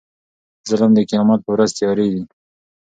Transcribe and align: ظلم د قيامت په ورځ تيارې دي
ظلم 0.69 0.91
د 0.95 0.99
قيامت 1.09 1.39
په 1.43 1.49
ورځ 1.55 1.69
تيارې 1.77 2.07
دي 2.13 2.23